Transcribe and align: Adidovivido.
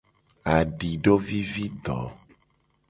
Adidovivido. 0.55 1.99